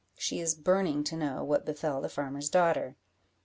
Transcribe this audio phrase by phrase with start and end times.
[0.17, 2.95] She is burning to know what befel the farmer's daughter!